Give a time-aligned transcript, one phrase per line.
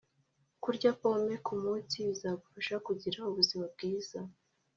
[0.63, 4.19] kurya pome kumunsi bizagufasha kugira ubuzima bwiza.